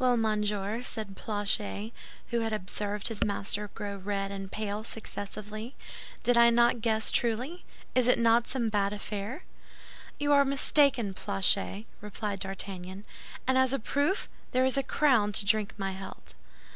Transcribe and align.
"Well, 0.00 0.16
monsieur," 0.16 0.82
said 0.82 1.14
Planchet, 1.14 1.92
who 2.30 2.40
had 2.40 2.52
observed 2.52 3.06
his 3.06 3.22
master 3.22 3.68
grow 3.72 3.94
red 3.98 4.32
and 4.32 4.50
pale 4.50 4.82
successively, 4.82 5.76
"did 6.24 6.36
I 6.36 6.50
not 6.50 6.80
guess 6.80 7.08
truly? 7.08 7.64
Is 7.94 8.08
it 8.08 8.18
not 8.18 8.48
some 8.48 8.68
bad 8.68 8.92
affair?" 8.92 9.44
"You 10.18 10.32
are 10.32 10.44
mistaken, 10.44 11.14
Planchet," 11.14 11.86
replied 12.00 12.40
D'Artagnan; 12.40 13.04
"and 13.46 13.56
as 13.56 13.72
a 13.72 13.78
proof, 13.78 14.28
there 14.50 14.64
is 14.64 14.76
a 14.76 14.82
crown 14.82 15.30
to 15.34 15.46
drink 15.46 15.74
my 15.78 15.92
health." 15.92 16.34